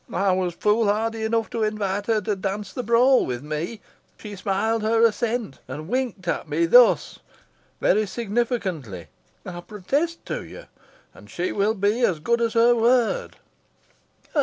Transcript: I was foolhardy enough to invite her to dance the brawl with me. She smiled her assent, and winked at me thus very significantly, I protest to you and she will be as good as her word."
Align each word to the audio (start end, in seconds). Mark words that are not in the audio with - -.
I 0.11 0.31
was 0.31 0.55
foolhardy 0.55 1.21
enough 1.25 1.51
to 1.51 1.61
invite 1.61 2.07
her 2.07 2.19
to 2.21 2.35
dance 2.35 2.73
the 2.73 2.81
brawl 2.81 3.23
with 3.23 3.43
me. 3.43 3.81
She 4.17 4.35
smiled 4.35 4.81
her 4.81 5.05
assent, 5.05 5.59
and 5.67 5.87
winked 5.87 6.27
at 6.27 6.49
me 6.49 6.65
thus 6.65 7.19
very 7.79 8.07
significantly, 8.07 9.09
I 9.45 9.61
protest 9.61 10.25
to 10.25 10.43
you 10.43 10.65
and 11.13 11.29
she 11.29 11.51
will 11.51 11.75
be 11.75 12.01
as 12.03 12.19
good 12.19 12.41
as 12.41 12.53
her 12.53 12.73
word." 12.73 13.35